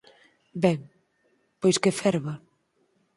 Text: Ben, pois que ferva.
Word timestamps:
Ben, 0.63 0.79
pois 1.61 1.77
que 1.81 1.97
ferva. 2.01 2.35